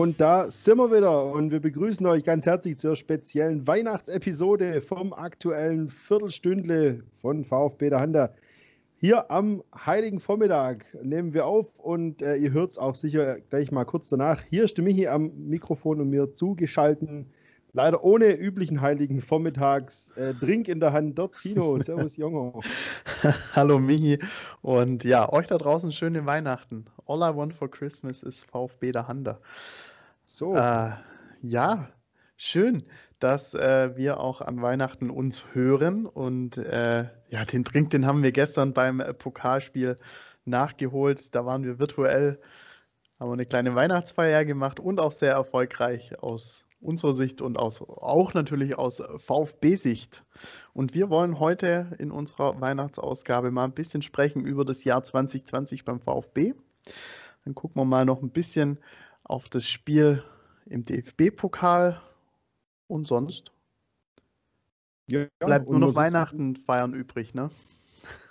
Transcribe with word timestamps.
Und 0.00 0.18
da 0.18 0.50
sind 0.50 0.78
wir 0.78 0.90
wieder 0.90 1.26
und 1.26 1.50
wir 1.50 1.60
begrüßen 1.60 2.06
euch 2.06 2.24
ganz 2.24 2.46
herzlich 2.46 2.78
zur 2.78 2.96
speziellen 2.96 3.66
Weihnachtsepisode 3.66 4.80
vom 4.80 5.12
aktuellen 5.12 5.90
Viertelstündle 5.90 7.02
von 7.20 7.44
VfB 7.44 7.90
der 7.90 8.00
Handa. 8.00 8.32
Hier 8.96 9.30
am 9.30 9.62
Heiligen 9.76 10.18
Vormittag 10.18 10.86
nehmen 11.02 11.34
wir 11.34 11.44
auf 11.44 11.78
und 11.78 12.22
äh, 12.22 12.36
ihr 12.36 12.50
hört 12.50 12.70
es 12.70 12.78
auch 12.78 12.94
sicher 12.94 13.40
gleich 13.50 13.72
mal 13.72 13.84
kurz 13.84 14.08
danach. 14.08 14.40
Hier 14.48 14.64
ist 14.64 14.78
der 14.78 14.84
Michi 14.84 15.06
am 15.06 15.32
Mikrofon 15.36 16.00
und 16.00 16.08
mir 16.08 16.32
zugeschalten. 16.32 17.26
Leider 17.74 18.02
ohne 18.02 18.32
üblichen 18.32 18.80
Heiligen 18.80 19.20
Vormittags 19.20 20.12
äh, 20.12 20.32
Drink 20.32 20.68
in 20.68 20.80
der 20.80 20.94
Hand. 20.94 21.18
Dort 21.18 21.38
Tino, 21.38 21.76
Servus 21.78 22.16
Jongo. 22.16 22.62
Hallo 23.52 23.78
Michi 23.78 24.18
und 24.62 25.04
ja, 25.04 25.30
euch 25.30 25.48
da 25.48 25.58
draußen 25.58 25.92
schöne 25.92 26.24
Weihnachten. 26.24 26.86
All 27.06 27.18
I 27.18 27.36
want 27.36 27.52
for 27.52 27.70
Christmas 27.70 28.22
ist 28.22 28.46
VfB 28.46 28.92
der 28.92 29.06
Handa. 29.06 29.38
So. 30.32 30.54
Äh, 30.54 30.92
ja, 31.42 31.88
schön, 32.36 32.84
dass 33.18 33.52
äh, 33.52 33.96
wir 33.96 34.20
auch 34.20 34.40
an 34.40 34.62
Weihnachten 34.62 35.10
uns 35.10 35.42
hören 35.54 36.06
und 36.06 36.56
äh, 36.56 37.08
ja, 37.30 37.44
den 37.44 37.64
Drink, 37.64 37.90
den 37.90 38.06
haben 38.06 38.22
wir 38.22 38.30
gestern 38.30 38.72
beim 38.72 39.00
äh, 39.00 39.12
Pokalspiel 39.12 39.98
nachgeholt. 40.44 41.34
Da 41.34 41.44
waren 41.46 41.64
wir 41.64 41.80
virtuell, 41.80 42.40
haben 43.18 43.32
eine 43.32 43.44
kleine 43.44 43.74
Weihnachtsfeier 43.74 44.44
gemacht 44.44 44.78
und 44.78 45.00
auch 45.00 45.10
sehr 45.10 45.32
erfolgreich 45.32 46.22
aus 46.22 46.64
unserer 46.80 47.12
Sicht 47.12 47.42
und 47.42 47.58
aus, 47.58 47.82
auch 47.82 48.32
natürlich 48.32 48.78
aus 48.78 49.02
VfB-Sicht. 49.16 50.24
Und 50.72 50.94
wir 50.94 51.10
wollen 51.10 51.40
heute 51.40 51.96
in 51.98 52.12
unserer 52.12 52.58
Weihnachtsausgabe 52.60 53.50
mal 53.50 53.64
ein 53.64 53.74
bisschen 53.74 54.00
sprechen 54.00 54.46
über 54.46 54.64
das 54.64 54.84
Jahr 54.84 55.02
2020 55.02 55.84
beim 55.84 56.00
VfB. 56.00 56.54
Dann 57.44 57.54
gucken 57.56 57.82
wir 57.82 57.84
mal 57.84 58.04
noch 58.04 58.22
ein 58.22 58.30
bisschen 58.30 58.78
auf 59.30 59.48
das 59.48 59.64
Spiel 59.66 60.24
im 60.66 60.84
DFB-Pokal 60.84 62.00
und 62.88 63.06
sonst. 63.06 63.52
Ja, 65.06 65.26
bleibt 65.38 65.68
nur 65.70 65.78
noch 65.78 65.94
Weihnachten 65.94 66.56
feiern 66.56 66.94
übrig, 66.94 67.32
ne? 67.34 67.50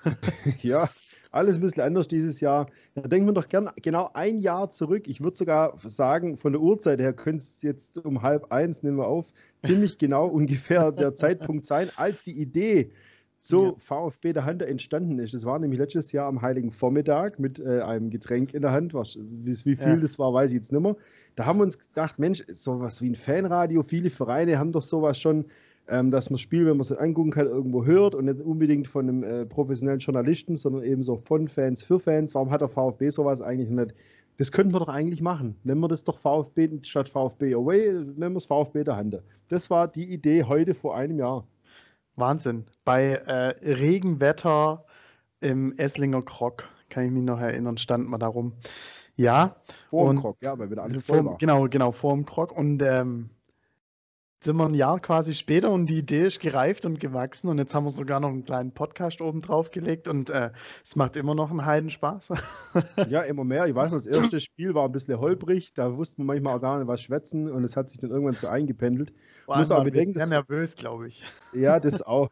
ja, 0.60 0.90
alles 1.32 1.56
ein 1.56 1.62
bisschen 1.62 1.84
anders 1.84 2.08
dieses 2.08 2.42
Jahr. 2.42 2.68
Da 2.96 3.02
denken 3.02 3.28
wir 3.28 3.34
doch 3.34 3.48
gern 3.48 3.70
genau 3.82 4.10
ein 4.14 4.38
Jahr 4.38 4.70
zurück. 4.70 5.08
Ich 5.08 5.22
würde 5.22 5.38
sogar 5.38 5.78
sagen, 5.84 6.38
von 6.38 6.54
der 6.54 6.62
Uhrzeit 6.62 7.00
her 7.00 7.14
könnte 7.14 7.44
es 7.44 7.62
jetzt 7.62 7.98
um 7.98 8.22
halb 8.22 8.52
eins, 8.52 8.84
nehmen 8.84 8.98
wir 8.98 9.08
auf, 9.08 9.34
ziemlich 9.64 9.98
genau 9.98 10.28
ungefähr 10.28 10.92
der 10.92 11.16
Zeitpunkt 11.16 11.66
sein, 11.66 11.92
als 11.96 12.24
die 12.24 12.40
Idee 12.40 12.92
zu 13.40 13.64
ja. 13.64 13.74
VfB 13.78 14.34
der 14.34 14.46
Hand 14.46 14.62
entstanden 14.62 15.20
ist. 15.20 15.34
Das 15.34 15.46
war 15.46 15.60
nämlich 15.60 15.80
letztes 15.80 16.12
Jahr 16.12 16.28
am 16.28 16.42
Heiligen 16.42 16.72
Vormittag 16.72 17.40
mit 17.40 17.60
äh, 17.60 17.82
einem 17.82 18.10
Getränk 18.10 18.54
in 18.54 18.62
der 18.62 18.72
Hand. 18.72 18.94
Was, 18.94 19.18
wie, 19.18 19.54
wie 19.66 19.76
viel 19.76 19.88
ja. 19.88 19.96
das 19.96 20.20
war, 20.20 20.34
weiß 20.34 20.52
ich 20.52 20.58
jetzt 20.58 20.72
nicht 20.72 20.82
mehr. 20.82 20.96
Da 21.36 21.46
haben 21.46 21.60
wir 21.60 21.64
uns 21.64 21.80
gedacht, 21.80 22.20
Mensch, 22.20 22.44
sowas 22.48 23.02
wie 23.02 23.10
ein 23.10 23.16
Fanradio, 23.16 23.82
viele 23.84 24.10
Vereine 24.10 24.60
haben 24.60 24.72
doch 24.72 24.82
sowas 24.82 25.20
schon 25.20 25.46
ähm, 25.90 26.12
dass 26.12 26.30
man 26.30 26.36
das 26.36 26.42
Spiel, 26.42 26.66
wenn 26.66 26.78
man 26.78 26.82
es 26.82 26.92
angucken 26.92 27.32
kann, 27.32 27.48
irgendwo 27.48 27.84
hört 27.84 28.14
und 28.14 28.26
nicht 28.26 28.42
unbedingt 28.42 28.88
von 28.88 29.10
einem 29.10 29.24
äh, 29.24 29.46
professionellen 29.46 30.00
Journalisten, 30.00 30.56
sondern 30.56 30.84
eben 30.84 31.02
so 31.02 31.16
von 31.18 31.48
Fans 31.48 31.82
für 31.82 32.00
Fans. 32.00 32.36
Warum 32.36 32.52
hat 32.52 32.62
der 32.62 32.70
VfB 32.70 33.10
sowas 33.10 33.42
eigentlich 33.42 33.72
nicht? 33.72 33.96
Das 34.38 34.52
könnten 34.52 34.74
wir 34.74 34.80
doch 34.80 34.88
eigentlich 34.88 35.22
machen. 35.22 35.56
Nennen 35.64 35.82
wir 35.82 35.88
das 35.88 36.04
doch 36.04 36.20
VfB 36.20 36.70
statt 36.84 37.10
VfB 37.10 37.56
Away, 37.56 37.92
nennen 37.92 38.34
wir 38.34 38.38
es 38.38 38.46
VfB 38.46 38.84
der 38.84 38.96
Hand. 38.96 39.20
Das 39.50 39.70
war 39.70 39.88
die 39.88 40.14
Idee 40.14 40.44
heute 40.44 40.76
vor 40.76 40.96
einem 40.96 41.18
Jahr. 41.18 41.46
Wahnsinn. 42.20 42.66
Bei 42.86 43.14
äh, 43.14 43.56
Regenwetter 43.74 44.86
im 45.42 45.78
Esslinger 45.78 46.22
Krog, 46.22 46.66
kann 46.90 47.06
ich 47.06 47.12
mich 47.12 47.24
noch 47.24 47.40
erinnern, 47.40 47.78
stand 47.78 48.10
man 48.10 48.20
darum. 48.20 48.54
Ja. 49.16 49.58
Vor 49.90 50.12
dem 50.12 50.22
Krog, 50.22 50.38
ja, 50.42 50.58
weil 50.58 50.72
wieder 50.72 50.84
alles 50.84 51.04
voll 51.04 51.26
war. 51.26 51.38
Genau, 51.38 51.68
genau, 51.68 51.92
vor 51.92 52.14
dem 52.14 52.26
Krog. 52.26 52.52
Und 52.56 52.82
ähm, 52.82 53.30
sind 54.42 54.56
wir 54.56 54.66
ein 54.66 54.74
Jahr 54.74 55.00
quasi 55.00 55.34
später 55.34 55.72
und 55.72 55.88
die 55.88 55.98
Idee 55.98 56.28
ist 56.28 56.40
gereift 56.40 56.86
und 56.86 57.00
gewachsen 57.00 57.50
und 57.50 57.58
jetzt 57.58 57.76
haben 57.76 57.84
wir 57.84 57.90
sogar 57.90 58.22
noch 58.22 58.30
einen 58.30 58.46
kleinen 58.46 58.72
Podcast 58.72 59.20
oben 59.22 59.42
drauf 59.42 59.70
gelegt 59.70 60.08
und 60.08 60.30
äh, 60.30 60.52
es 60.84 60.96
macht 60.96 61.18
immer 61.18 61.36
noch 61.36 61.50
einen 61.50 61.66
Heidenspaß. 61.66 62.30
ja, 63.10 63.22
immer 63.22 63.44
mehr. 63.44 63.68
Ich 63.68 63.76
weiß, 63.76 63.92
das 63.92 64.06
erste 64.06 64.40
Spiel 64.40 64.74
war 64.74 64.86
ein 64.86 64.92
bisschen 64.94 65.20
holprig, 65.20 65.74
da 65.74 65.98
wusste 65.98 66.22
man 66.22 66.28
manchmal 66.28 66.56
auch 66.56 66.62
gar 66.62 66.80
nicht, 66.80 66.88
was 66.88 67.02
schwätzen 67.02 67.52
und 67.52 67.66
es 67.66 67.76
hat 67.76 67.90
sich 67.90 68.00
dann 68.00 68.12
irgendwann 68.12 68.36
so 68.36 68.48
eingependelt. 68.48 69.14
Vor 69.44 69.56
allem 69.56 69.62
Muss 69.62 69.72
aber 69.72 69.84
bedenken, 69.84 70.18
sehr 70.18 70.28
nervös, 70.28 70.76
glaube 70.76 71.10
ich. 71.10 71.24
Ja, 71.54 71.80
das 71.80 72.02
auch. 72.02 72.30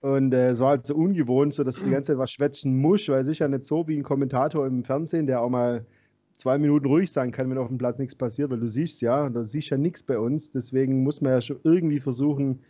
Und 0.00 0.34
äh, 0.34 0.50
es 0.50 0.60
war 0.60 0.70
halt 0.70 0.86
so 0.86 0.94
ungewohnt, 0.94 1.54
so 1.54 1.64
dass 1.64 1.76
du 1.76 1.84
die 1.84 1.90
ganze 1.90 2.12
Zeit 2.12 2.18
was 2.18 2.30
schwätzen 2.30 2.76
musst, 2.76 3.08
weil 3.08 3.20
es 3.20 3.26
ist 3.26 3.38
ja 3.38 3.48
nicht 3.48 3.64
so 3.64 3.88
wie 3.88 3.96
ein 3.96 4.02
Kommentator 4.02 4.66
im 4.66 4.84
Fernsehen, 4.84 5.26
der 5.26 5.40
auch 5.40 5.48
mal 5.48 5.86
zwei 6.36 6.58
Minuten 6.58 6.86
ruhig 6.86 7.10
sein 7.10 7.32
kann, 7.32 7.50
wenn 7.50 7.58
auf 7.58 7.68
dem 7.68 7.78
Platz 7.78 7.98
nichts 7.98 8.14
passiert, 8.14 8.50
weil 8.50 8.60
du 8.60 8.68
siehst 8.68 9.00
ja, 9.00 9.28
du 9.28 9.44
siehst 9.44 9.70
ja 9.70 9.78
nichts 9.78 10.02
bei 10.02 10.18
uns. 10.18 10.50
Deswegen 10.50 11.02
muss 11.02 11.20
man 11.20 11.32
ja 11.32 11.40
schon 11.40 11.60
irgendwie 11.64 12.00
versuchen, 12.00 12.60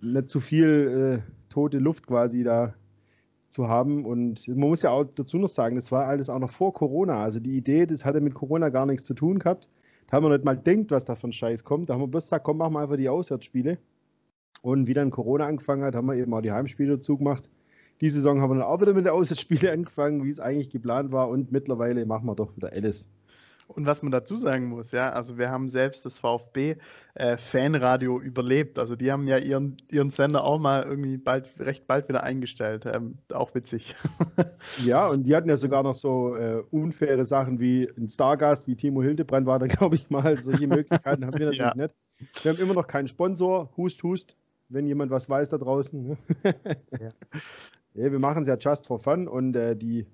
nicht 0.00 0.30
zu 0.30 0.40
viel 0.40 1.22
äh, 1.24 1.32
tote 1.48 1.78
Luft 1.78 2.06
quasi 2.06 2.42
da 2.42 2.74
zu 3.48 3.68
haben. 3.68 4.04
Und 4.04 4.46
man 4.48 4.68
muss 4.68 4.82
ja 4.82 4.90
auch 4.90 5.04
dazu 5.04 5.38
noch 5.38 5.48
sagen, 5.48 5.76
das 5.76 5.92
war 5.92 6.06
alles 6.06 6.28
auch 6.28 6.38
noch 6.38 6.50
vor 6.50 6.72
Corona. 6.72 7.22
Also 7.22 7.40
die 7.40 7.56
Idee, 7.56 7.86
das 7.86 8.04
hatte 8.04 8.20
mit 8.20 8.34
Corona 8.34 8.68
gar 8.68 8.86
nichts 8.86 9.06
zu 9.06 9.14
tun 9.14 9.38
gehabt. 9.38 9.68
Da 10.06 10.16
haben 10.16 10.24
wir 10.24 10.30
nicht 10.30 10.44
mal 10.44 10.56
denkt, 10.56 10.90
was 10.90 11.04
da 11.04 11.16
von 11.16 11.32
Scheiß 11.32 11.64
kommt. 11.64 11.88
Da 11.88 11.94
haben 11.94 12.00
wir 12.00 12.08
bloß 12.08 12.24
gesagt, 12.24 12.44
komm, 12.44 12.58
machen 12.58 12.74
wir 12.74 12.80
einfach 12.80 12.96
die 12.96 13.08
Auswärtsspiele. 13.08 13.78
Und 14.62 14.86
wie 14.86 14.94
dann 14.94 15.10
Corona 15.10 15.46
angefangen 15.46 15.84
hat, 15.84 15.94
haben 15.94 16.06
wir 16.06 16.14
eben 16.14 16.32
auch 16.32 16.40
die 16.40 16.52
Heimspiele 16.52 16.96
dazu 16.96 17.18
gemacht. 17.18 17.48
Die 18.00 18.10
Saison 18.10 18.40
haben 18.40 18.50
wir 18.50 18.58
dann 18.60 18.68
auch 18.68 18.80
wieder 18.80 18.94
mit 18.94 19.06
den 19.06 19.12
Auswärtsspielen 19.12 19.72
angefangen, 19.72 20.24
wie 20.24 20.30
es 20.30 20.40
eigentlich 20.40 20.70
geplant 20.70 21.12
war. 21.12 21.28
Und 21.28 21.52
mittlerweile 21.52 22.04
machen 22.06 22.26
wir 22.26 22.34
doch 22.34 22.56
wieder 22.56 22.72
alles. 22.72 23.08
Und 23.68 23.84
was 23.86 24.02
man 24.02 24.12
dazu 24.12 24.36
sagen 24.36 24.68
muss, 24.68 24.92
ja, 24.92 25.10
also 25.10 25.38
wir 25.38 25.50
haben 25.50 25.68
selbst 25.68 26.06
das 26.06 26.20
VfB 26.20 26.76
äh, 27.14 27.36
Fanradio 27.36 28.20
überlebt. 28.20 28.78
Also 28.78 28.94
die 28.94 29.10
haben 29.10 29.26
ja 29.26 29.38
ihren, 29.38 29.76
ihren 29.90 30.10
Sender 30.10 30.44
auch 30.44 30.58
mal 30.58 30.84
irgendwie 30.84 31.16
bald, 31.16 31.48
recht 31.58 31.86
bald 31.86 32.08
wieder 32.08 32.22
eingestellt. 32.22 32.86
Ähm, 32.86 33.18
auch 33.32 33.54
witzig. 33.54 33.96
ja, 34.84 35.08
und 35.08 35.24
die 35.24 35.34
hatten 35.34 35.48
ja 35.48 35.56
sogar 35.56 35.82
noch 35.82 35.96
so 35.96 36.36
äh, 36.36 36.62
unfaire 36.70 37.24
Sachen 37.24 37.58
wie 37.58 37.90
ein 37.98 38.08
Stargast, 38.08 38.68
wie 38.68 38.76
Timo 38.76 39.02
Hildebrand 39.02 39.46
war 39.46 39.58
da, 39.58 39.66
glaube 39.66 39.96
ich 39.96 40.10
mal. 40.10 40.36
Solche 40.36 40.68
Möglichkeiten 40.68 41.26
haben 41.26 41.36
wir 41.38 41.46
natürlich 41.46 41.58
ja. 41.58 41.74
nicht. 41.74 41.94
Wir 42.42 42.52
haben 42.52 42.60
immer 42.60 42.74
noch 42.74 42.86
keinen 42.86 43.08
Sponsor. 43.08 43.70
Hust, 43.76 44.02
hust, 44.04 44.36
wenn 44.68 44.86
jemand 44.86 45.10
was 45.10 45.28
weiß 45.28 45.48
da 45.50 45.58
draußen. 45.58 46.16
ja. 47.00 47.10
Ja, 47.96 48.12
wir 48.12 48.18
machen 48.18 48.42
es 48.42 48.48
ja 48.48 48.56
just 48.58 48.86
for 48.86 48.98
fun 48.98 49.26
und 49.26 49.56
äh, 49.56 49.74
die 49.74 50.06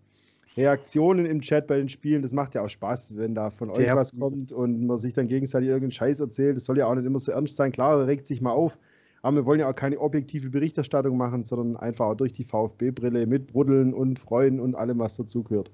Reaktionen 0.57 1.27
im 1.27 1.41
Chat 1.41 1.67
bei 1.67 1.79
den 1.79 1.89
Spielen, 1.89 2.23
das 2.23 2.33
macht 2.33 2.55
ja 2.55 2.63
auch 2.63 2.69
Spaß, 2.69 3.17
wenn 3.17 3.35
da 3.35 3.51
von 3.51 3.71
euch 3.71 3.89
was 3.95 4.17
kommt 4.17 4.53
und 4.53 4.87
man 4.87 4.99
sich 4.99 5.15
dann 5.15 5.27
gegenseitig 5.27 5.69
irgendeinen 5.69 5.93
Scheiß 5.93 6.21
erzählt. 6.21 6.57
Das 6.57 6.65
soll 6.65 6.79
ja 6.79 6.87
auch 6.87 6.95
nicht 6.95 7.07
immer 7.07 7.19
so 7.19 7.33
ernst 7.33 7.57
sein. 7.57 7.73
Klar, 7.73 8.07
regt 8.07 8.27
sich 8.27 8.41
mal 8.41 8.53
auf, 8.53 8.79
aber 9.23 9.39
wir 9.39 9.47
wollen 9.47 9.61
ja 9.61 9.69
auch 9.69 9.75
keine 9.75 9.99
objektive 9.99 10.51
Berichterstattung 10.51 11.17
machen, 11.17 11.43
sondern 11.43 11.77
einfach 11.77 12.07
auch 12.07 12.15
durch 12.15 12.33
die 12.33 12.45
VfB-Brille 12.45 13.27
mit 13.27 13.49
Bruddeln 13.49 13.95
und 13.95 14.19
Freuen 14.19 14.61
und 14.61 14.75
allem, 14.75 14.99
was 14.99 15.17
dazugehört. 15.17 15.71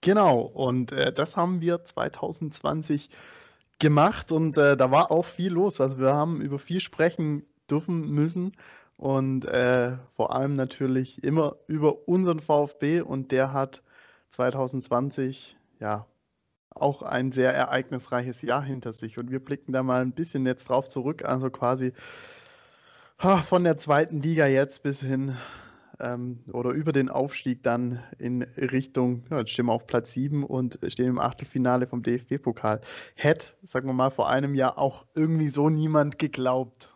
Genau, 0.00 0.40
und 0.40 0.90
äh, 0.90 1.12
das 1.12 1.36
haben 1.36 1.60
wir 1.60 1.84
2020 1.84 3.10
gemacht 3.78 4.32
und 4.32 4.56
äh, 4.56 4.76
da 4.76 4.90
war 4.90 5.10
auch 5.10 5.26
viel 5.26 5.52
los. 5.52 5.80
Also 5.80 5.98
wir 5.98 6.14
haben 6.14 6.40
über 6.40 6.58
viel 6.58 6.80
sprechen 6.80 7.44
dürfen 7.70 8.10
müssen 8.10 8.52
und 9.02 9.46
äh, 9.46 9.96
vor 10.14 10.32
allem 10.32 10.54
natürlich 10.54 11.24
immer 11.24 11.56
über 11.66 12.06
unseren 12.06 12.38
VfB 12.38 13.00
und 13.00 13.32
der 13.32 13.52
hat 13.52 13.82
2020 14.28 15.56
ja 15.80 16.06
auch 16.70 17.02
ein 17.02 17.32
sehr 17.32 17.52
ereignisreiches 17.52 18.42
Jahr 18.42 18.62
hinter 18.62 18.92
sich 18.92 19.18
und 19.18 19.32
wir 19.32 19.40
blicken 19.40 19.72
da 19.72 19.82
mal 19.82 20.02
ein 20.02 20.12
bisschen 20.12 20.46
jetzt 20.46 20.68
drauf 20.68 20.88
zurück, 20.88 21.24
also 21.24 21.50
quasi 21.50 21.94
ha, 23.18 23.42
von 23.42 23.64
der 23.64 23.76
zweiten 23.76 24.22
Liga 24.22 24.46
jetzt 24.46 24.84
bis 24.84 25.00
hin 25.00 25.36
ähm, 25.98 26.44
oder 26.52 26.70
über 26.70 26.92
den 26.92 27.08
Aufstieg 27.08 27.64
dann 27.64 28.04
in 28.18 28.42
Richtung, 28.56 29.24
ja, 29.32 29.40
jetzt 29.40 29.50
stehen 29.50 29.66
wir 29.66 29.72
auf 29.72 29.88
Platz 29.88 30.12
7 30.12 30.44
und 30.44 30.78
stehen 30.86 31.08
im 31.08 31.18
Achtelfinale 31.18 31.88
vom 31.88 32.04
DFB-Pokal. 32.04 32.80
Hätte, 33.16 33.48
sagen 33.64 33.88
wir 33.88 33.94
mal, 33.94 34.10
vor 34.10 34.28
einem 34.28 34.54
Jahr 34.54 34.78
auch 34.78 35.06
irgendwie 35.16 35.48
so 35.48 35.68
niemand 35.68 36.20
geglaubt. 36.20 36.91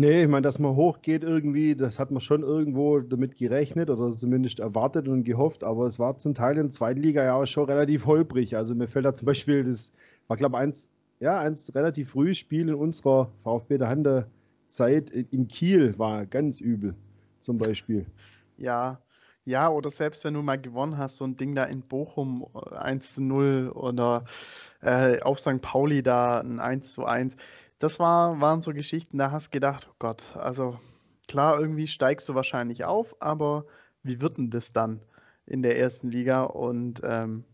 Nee, 0.00 0.22
ich 0.22 0.28
meine, 0.28 0.40
dass 0.40 0.58
man 0.58 0.76
hochgeht 0.76 1.24
irgendwie, 1.24 1.76
das 1.76 1.98
hat 1.98 2.10
man 2.10 2.22
schon 2.22 2.42
irgendwo 2.42 3.00
damit 3.00 3.36
gerechnet 3.36 3.90
oder 3.90 4.10
zumindest 4.12 4.58
erwartet 4.58 5.08
und 5.08 5.24
gehofft, 5.24 5.62
aber 5.62 5.84
es 5.84 5.98
war 5.98 6.16
zum 6.16 6.34
Teil 6.34 6.56
in 6.56 6.68
der 6.68 6.70
zweiten 6.70 7.02
Liga 7.02 7.22
ja 7.22 7.34
auch 7.34 7.44
schon 7.44 7.66
relativ 7.66 8.06
holprig. 8.06 8.56
Also 8.56 8.74
mir 8.74 8.88
fällt 8.88 9.04
da 9.04 9.12
zum 9.12 9.26
Beispiel, 9.26 9.62
das 9.62 9.92
war 10.26 10.38
glaube 10.38 10.56
ich 10.56 10.62
eins, 10.62 10.90
ja, 11.18 11.38
eins 11.38 11.74
relativ 11.74 12.12
frühes 12.12 12.38
Spiel 12.38 12.70
in 12.70 12.76
unserer 12.76 13.30
VfB 13.44 13.76
der 13.76 13.88
Hande 13.88 14.26
Zeit 14.68 15.10
in 15.10 15.48
Kiel 15.48 15.98
war 15.98 16.24
ganz 16.24 16.62
übel, 16.62 16.94
zum 17.40 17.58
Beispiel. 17.58 18.06
Ja, 18.56 19.02
ja, 19.44 19.68
oder 19.68 19.90
selbst 19.90 20.24
wenn 20.24 20.32
du 20.32 20.40
mal 20.40 20.58
gewonnen 20.58 20.96
hast, 20.96 21.16
so 21.16 21.24
ein 21.26 21.36
Ding 21.36 21.54
da 21.54 21.64
in 21.64 21.82
Bochum 21.82 22.46
1 22.54 23.16
zu 23.16 23.22
0 23.22 23.70
oder 23.74 24.24
äh, 24.80 25.20
auf 25.20 25.40
St. 25.40 25.60
Pauli 25.60 26.02
da 26.02 26.40
ein 26.40 26.58
1 26.58 26.94
zu 26.94 27.04
1 27.04 27.36
das 27.80 27.98
war, 27.98 28.40
waren 28.40 28.62
so 28.62 28.72
Geschichten, 28.72 29.18
da 29.18 29.32
hast 29.32 29.48
du 29.48 29.50
gedacht, 29.50 29.88
oh 29.90 29.96
Gott, 29.98 30.36
also 30.36 30.78
klar, 31.26 31.58
irgendwie 31.58 31.88
steigst 31.88 32.28
du 32.28 32.34
wahrscheinlich 32.34 32.84
auf, 32.84 33.16
aber 33.20 33.64
wie 34.02 34.20
wird 34.20 34.38
denn 34.38 34.50
das 34.50 34.72
dann 34.72 35.02
in 35.46 35.62
der 35.62 35.78
ersten 35.78 36.08
Liga? 36.08 36.42
Und 36.42 37.00
ähm, 37.02 37.44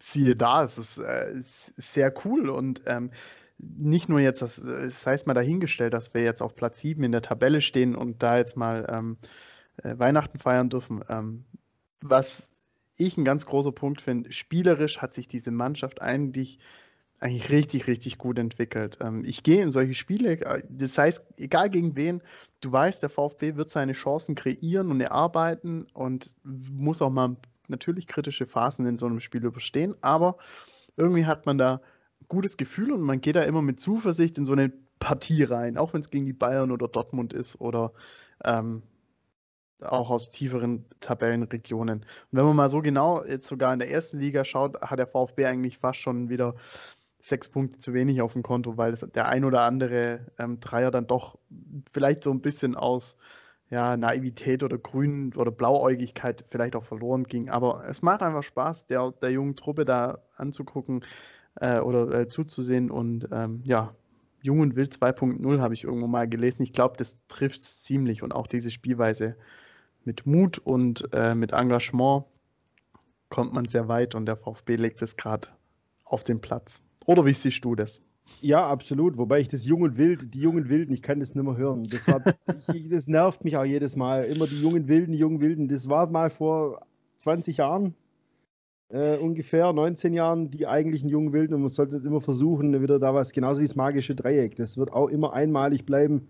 siehe 0.00 0.36
da, 0.36 0.62
es 0.62 0.78
ist, 0.78 0.98
äh, 0.98 1.34
sehr 1.40 2.12
cool 2.24 2.50
und 2.50 2.82
ähm, 2.86 3.10
nicht 3.56 4.08
nur 4.08 4.20
jetzt, 4.20 4.42
das, 4.42 4.56
das 4.56 5.06
heißt 5.06 5.26
mal 5.26 5.34
dahingestellt, 5.34 5.94
dass 5.94 6.14
wir 6.14 6.22
jetzt 6.22 6.42
auf 6.42 6.54
Platz 6.54 6.78
7 6.80 7.02
in 7.02 7.12
der 7.12 7.22
Tabelle 7.22 7.60
stehen 7.60 7.96
und 7.96 8.22
da 8.22 8.36
jetzt 8.36 8.56
mal 8.56 8.86
ähm, 8.92 9.16
äh, 9.82 9.98
Weihnachten 9.98 10.38
feiern 10.38 10.68
dürfen. 10.68 11.02
Ähm, 11.08 11.44
was 12.00 12.50
ich 12.96 13.16
ein 13.16 13.24
ganz 13.24 13.46
großer 13.46 13.72
Punkt 13.72 14.02
finde, 14.02 14.30
spielerisch 14.30 14.98
hat 14.98 15.14
sich 15.14 15.26
diese 15.26 15.50
Mannschaft 15.50 16.02
eigentlich, 16.02 16.58
eigentlich 17.20 17.50
richtig, 17.50 17.86
richtig 17.86 18.18
gut 18.18 18.38
entwickelt. 18.38 18.98
Ähm, 19.00 19.24
ich 19.26 19.42
gehe 19.42 19.62
in 19.62 19.70
solche 19.70 19.94
Spiele, 19.94 20.40
äh, 20.40 20.62
das 20.68 20.96
heißt, 20.96 21.26
egal 21.38 21.70
gegen 21.70 21.96
wen, 21.96 22.22
du 22.60 22.70
weißt, 22.70 23.02
der 23.02 23.10
VfB 23.10 23.56
wird 23.56 23.70
seine 23.70 23.92
Chancen 23.92 24.34
kreieren 24.34 24.90
und 24.90 25.00
erarbeiten 25.00 25.86
und 25.94 26.36
muss 26.44 27.02
auch 27.02 27.10
mal 27.10 27.36
natürlich 27.68 28.06
kritische 28.06 28.46
Phasen 28.46 28.86
in 28.86 28.98
so 28.98 29.06
einem 29.06 29.20
Spiel 29.20 29.44
überstehen, 29.44 29.94
aber 30.00 30.38
irgendwie 30.96 31.26
hat 31.26 31.46
man 31.46 31.58
da 31.58 31.80
gutes 32.28 32.56
Gefühl 32.56 32.92
und 32.92 33.02
man 33.02 33.20
geht 33.20 33.36
da 33.36 33.42
immer 33.42 33.62
mit 33.62 33.80
Zuversicht 33.80 34.38
in 34.38 34.46
so 34.46 34.52
eine 34.52 34.72
Partie 34.98 35.44
rein, 35.44 35.76
auch 35.78 35.94
wenn 35.94 36.00
es 36.00 36.10
gegen 36.10 36.26
die 36.26 36.32
Bayern 36.32 36.70
oder 36.70 36.88
Dortmund 36.88 37.32
ist 37.32 37.60
oder 37.60 37.92
ähm, 38.44 38.82
auch 39.80 40.10
aus 40.10 40.30
tieferen 40.30 40.84
Tabellenregionen. 41.00 42.00
Und 42.00 42.06
wenn 42.32 42.44
man 42.44 42.56
mal 42.56 42.68
so 42.68 42.82
genau 42.82 43.24
jetzt 43.24 43.48
sogar 43.48 43.72
in 43.72 43.78
der 43.78 43.90
ersten 43.90 44.18
Liga 44.18 44.44
schaut, 44.44 44.80
hat 44.80 44.98
der 44.98 45.06
VfB 45.06 45.46
eigentlich 45.46 45.78
fast 45.78 46.00
schon 46.00 46.28
wieder 46.28 46.56
sechs 47.28 47.48
Punkte 47.48 47.78
zu 47.78 47.94
wenig 47.94 48.22
auf 48.22 48.32
dem 48.32 48.42
Konto, 48.42 48.76
weil 48.76 48.94
der 48.94 49.28
ein 49.28 49.44
oder 49.44 49.62
andere 49.62 50.26
ähm, 50.38 50.60
Dreier 50.60 50.90
dann 50.90 51.06
doch 51.06 51.38
vielleicht 51.92 52.24
so 52.24 52.30
ein 52.30 52.40
bisschen 52.40 52.74
aus 52.74 53.16
ja, 53.70 53.96
Naivität 53.96 54.62
oder 54.62 54.78
Grün- 54.78 55.34
oder 55.36 55.50
Blauäugigkeit 55.50 56.44
vielleicht 56.50 56.74
auch 56.74 56.84
verloren 56.84 57.24
ging. 57.24 57.50
Aber 57.50 57.84
es 57.86 58.02
macht 58.02 58.22
einfach 58.22 58.42
Spaß, 58.42 58.86
der, 58.86 59.12
der 59.20 59.30
jungen 59.30 59.56
Truppe 59.56 59.84
da 59.84 60.18
anzugucken 60.36 61.04
äh, 61.56 61.80
oder 61.80 62.10
äh, 62.12 62.28
zuzusehen. 62.28 62.90
Und 62.90 63.28
ähm, 63.30 63.60
ja, 63.64 63.94
Jung 64.40 64.60
und 64.60 64.76
Wild 64.76 64.94
2.0 64.94 65.60
habe 65.60 65.74
ich 65.74 65.84
irgendwo 65.84 66.06
mal 66.06 66.28
gelesen. 66.28 66.62
Ich 66.62 66.72
glaube, 66.72 66.96
das 66.96 67.18
trifft 67.28 67.60
es 67.60 67.82
ziemlich 67.82 68.22
und 68.22 68.32
auch 68.32 68.46
diese 68.46 68.70
Spielweise 68.70 69.36
mit 70.04 70.26
Mut 70.26 70.58
und 70.58 71.08
äh, 71.12 71.34
mit 71.34 71.52
Engagement 71.52 72.24
kommt 73.28 73.52
man 73.52 73.66
sehr 73.66 73.88
weit 73.88 74.14
und 74.14 74.24
der 74.24 74.38
VfB 74.38 74.76
legt 74.76 75.02
es 75.02 75.16
gerade 75.16 75.48
auf 76.04 76.24
den 76.24 76.40
Platz. 76.40 76.80
Oder 77.08 77.24
wie 77.24 77.32
siehst 77.32 77.64
du 77.64 77.74
das? 77.74 78.02
Ja, 78.42 78.66
absolut. 78.66 79.16
Wobei 79.16 79.40
ich 79.40 79.48
das 79.48 79.64
Jung 79.64 79.80
und 79.80 79.96
Wild, 79.96 80.34
die 80.34 80.40
Jungen 80.40 80.68
Wilden, 80.68 80.92
ich 80.92 81.00
kann 81.00 81.20
das 81.20 81.34
nicht 81.34 81.42
mehr 81.42 81.56
hören. 81.56 81.84
Das, 81.84 82.06
war, 82.06 82.22
ich, 82.74 82.90
das 82.90 83.08
nervt 83.08 83.44
mich 83.44 83.56
auch 83.56 83.64
jedes 83.64 83.96
Mal. 83.96 84.24
Immer 84.24 84.46
die 84.46 84.60
Jungen 84.60 84.88
Wilden, 84.88 85.12
die 85.12 85.18
Jungen 85.18 85.40
Wilden. 85.40 85.68
Das 85.68 85.88
war 85.88 86.10
mal 86.10 86.28
vor 86.28 86.82
20 87.16 87.56
Jahren, 87.56 87.94
äh, 88.90 89.16
ungefähr 89.16 89.72
19 89.72 90.12
Jahren, 90.12 90.50
die 90.50 90.66
eigentlichen 90.66 91.08
Jungen 91.08 91.32
Wilden. 91.32 91.54
Und 91.54 91.62
man 91.62 91.70
sollte 91.70 91.96
immer 91.96 92.20
versuchen, 92.20 92.78
wieder 92.78 92.98
da 92.98 93.14
was, 93.14 93.32
genauso 93.32 93.62
wie 93.62 93.66
das 93.66 93.74
magische 93.74 94.14
Dreieck. 94.14 94.56
Das 94.56 94.76
wird 94.76 94.92
auch 94.92 95.08
immer 95.08 95.32
einmalig 95.32 95.86
bleiben. 95.86 96.28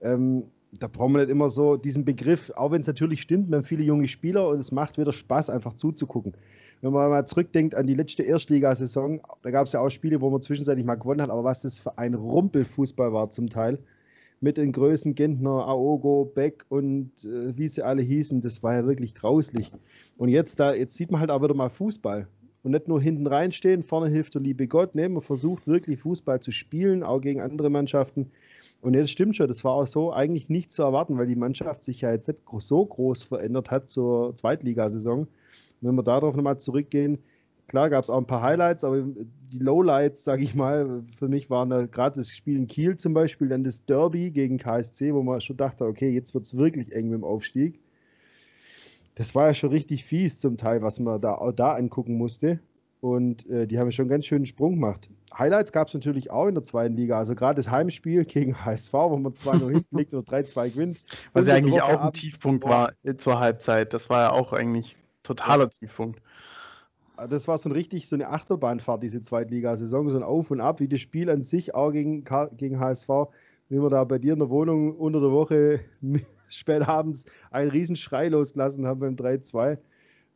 Ähm, 0.00 0.44
da 0.70 0.86
brauchen 0.86 1.14
wir 1.14 1.22
nicht 1.22 1.30
immer 1.30 1.50
so 1.50 1.76
diesen 1.76 2.04
Begriff, 2.04 2.52
auch 2.54 2.70
wenn 2.70 2.80
es 2.80 2.86
natürlich 2.86 3.22
stimmt, 3.22 3.50
wir 3.50 3.56
haben 3.56 3.64
viele 3.64 3.82
junge 3.82 4.06
Spieler 4.06 4.46
und 4.48 4.60
es 4.60 4.70
macht 4.70 4.98
wieder 4.98 5.12
Spaß, 5.12 5.50
einfach 5.50 5.74
zuzugucken 5.74 6.32
wenn 6.82 6.92
man 6.92 7.10
mal 7.10 7.26
zurückdenkt 7.26 7.76
an 7.76 7.86
die 7.86 7.94
letzte 7.94 8.24
Erstligasaison, 8.24 9.20
da 9.42 9.50
gab 9.52 9.66
es 9.66 9.72
ja 9.72 9.80
auch 9.80 9.88
Spiele, 9.88 10.20
wo 10.20 10.30
man 10.30 10.42
zwischenzeitlich 10.42 10.84
mal 10.84 10.96
gewonnen 10.96 11.22
hat, 11.22 11.30
aber 11.30 11.44
was 11.44 11.60
das 11.62 11.78
für 11.78 11.96
ein 11.96 12.14
Rumpelfußball 12.14 13.12
war 13.12 13.30
zum 13.30 13.48
Teil. 13.48 13.78
Mit 14.40 14.56
den 14.56 14.72
Größen 14.72 15.14
Gentner, 15.14 15.68
Aogo, 15.68 16.24
Beck 16.34 16.66
und 16.68 17.12
äh, 17.24 17.56
wie 17.56 17.68
sie 17.68 17.82
alle 17.82 18.02
hießen, 18.02 18.40
das 18.40 18.64
war 18.64 18.74
ja 18.74 18.84
wirklich 18.84 19.14
grauslich. 19.14 19.70
Und 20.18 20.28
jetzt, 20.28 20.58
da, 20.58 20.74
jetzt 20.74 20.96
sieht 20.96 21.12
man 21.12 21.20
halt 21.20 21.30
auch 21.30 21.40
wieder 21.40 21.54
mal 21.54 21.68
Fußball. 21.68 22.26
Und 22.64 22.72
nicht 22.72 22.88
nur 22.88 23.00
hinten 23.00 23.28
reinstehen, 23.28 23.84
vorne 23.84 24.08
hilft 24.08 24.34
der 24.34 24.42
liebe 24.42 24.66
Gott. 24.66 24.96
Nee, 24.96 25.08
man 25.08 25.22
versucht 25.22 25.68
wirklich 25.68 26.00
Fußball 26.00 26.40
zu 26.40 26.50
spielen, 26.50 27.04
auch 27.04 27.20
gegen 27.20 27.40
andere 27.40 27.70
Mannschaften. 27.70 28.32
Und 28.80 28.94
jetzt 28.94 29.10
stimmt 29.10 29.36
schon, 29.36 29.46
das 29.46 29.62
war 29.62 29.74
auch 29.74 29.86
so 29.86 30.12
eigentlich 30.12 30.48
nicht 30.48 30.72
zu 30.72 30.82
erwarten, 30.82 31.16
weil 31.16 31.28
die 31.28 31.36
Mannschaft 31.36 31.84
sich 31.84 32.00
ja 32.00 32.10
jetzt 32.10 32.26
nicht 32.26 32.40
so 32.58 32.84
groß 32.84 33.22
verändert 33.22 33.70
hat 33.70 33.88
zur 33.88 34.34
Zweitligasaison. 34.34 35.28
Wenn 35.82 35.94
wir 35.94 36.02
darauf 36.02 36.34
nochmal 36.34 36.58
zurückgehen, 36.58 37.18
klar 37.68 37.90
gab 37.90 38.04
es 38.04 38.10
auch 38.10 38.18
ein 38.18 38.26
paar 38.26 38.42
Highlights, 38.42 38.84
aber 38.84 39.02
die 39.52 39.58
Lowlights, 39.58 40.24
sage 40.24 40.42
ich 40.42 40.54
mal, 40.54 41.04
für 41.18 41.28
mich 41.28 41.50
waren 41.50 41.70
da 41.70 41.86
gerade 41.86 42.16
das 42.16 42.30
Spiel 42.30 42.56
in 42.56 42.66
Kiel 42.66 42.96
zum 42.96 43.14
Beispiel, 43.14 43.48
dann 43.48 43.64
das 43.64 43.84
Derby 43.84 44.30
gegen 44.30 44.58
KSC, 44.58 45.12
wo 45.14 45.22
man 45.22 45.40
schon 45.40 45.56
dachte, 45.56 45.84
okay, 45.84 46.10
jetzt 46.10 46.34
wird 46.34 46.44
es 46.44 46.56
wirklich 46.56 46.92
eng 46.92 47.08
mit 47.08 47.18
dem 47.18 47.24
Aufstieg. 47.24 47.80
Das 49.14 49.34
war 49.34 49.48
ja 49.48 49.54
schon 49.54 49.70
richtig 49.70 50.04
fies 50.04 50.38
zum 50.38 50.56
Teil, 50.56 50.82
was 50.82 50.98
man 50.98 51.20
da, 51.20 51.52
da 51.54 51.74
angucken 51.74 52.16
musste. 52.16 52.60
Und 53.00 53.48
äh, 53.50 53.66
die 53.66 53.78
haben 53.78 53.90
schon 53.90 54.04
einen 54.04 54.10
ganz 54.10 54.26
schönen 54.26 54.46
Sprung 54.46 54.74
gemacht. 54.74 55.10
Highlights 55.36 55.72
gab 55.72 55.88
es 55.88 55.94
natürlich 55.94 56.30
auch 56.30 56.46
in 56.46 56.54
der 56.54 56.62
zweiten 56.62 56.94
Liga. 56.94 57.18
Also 57.18 57.34
gerade 57.34 57.56
das 57.56 57.70
Heimspiel 57.70 58.24
gegen 58.26 58.64
HSV, 58.64 58.92
wo 58.92 59.16
man 59.16 59.32
2-0 59.32 59.70
hinten 59.70 59.98
liegt 59.98 60.14
oder 60.14 60.30
3-2 60.30 60.70
gewinnt. 60.70 60.98
Was 61.32 61.48
ja 61.48 61.54
eigentlich 61.54 61.82
auch 61.82 62.00
ein 62.00 62.12
Tiefpunkt 62.12 62.64
war 62.64 62.92
zur 63.18 63.40
Halbzeit. 63.40 63.92
Das 63.92 64.08
war 64.08 64.20
ja 64.20 64.32
auch 64.32 64.52
eigentlich 64.52 64.96
Totaler 65.22 65.70
Tiefpunkt. 65.70 66.20
Das 67.28 67.46
war 67.46 67.58
so 67.58 67.68
ein 67.68 67.72
richtig 67.72 68.08
so 68.08 68.16
eine 68.16 68.28
Achterbahnfahrt, 68.28 69.02
diese 69.02 69.22
Zweitligasaison, 69.22 70.10
so 70.10 70.16
ein 70.16 70.22
Auf 70.22 70.50
und 70.50 70.60
Ab, 70.60 70.80
wie 70.80 70.88
das 70.88 71.00
Spiel 71.00 71.30
an 71.30 71.42
sich 71.42 71.74
auch 71.74 71.90
gegen, 71.90 72.24
gegen 72.56 72.80
HSV, 72.80 73.08
wie 73.68 73.80
wir 73.80 73.90
da 73.90 74.04
bei 74.04 74.18
dir 74.18 74.32
in 74.32 74.38
der 74.38 74.50
Wohnung 74.50 74.96
unter 74.96 75.20
der 75.20 75.30
Woche 75.30 75.80
spät 76.48 76.82
abends 76.88 77.24
einen 77.50 77.70
Riesenschrei 77.70 78.28
losgelassen 78.28 78.86
haben 78.86 79.00
beim 79.00 79.14
3-2. 79.16 79.78